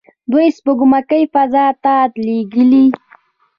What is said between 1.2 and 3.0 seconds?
فضا ته لیږلي.